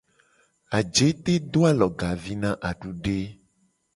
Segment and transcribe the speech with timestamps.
[0.77, 3.19] Ajete do alogavi na adude.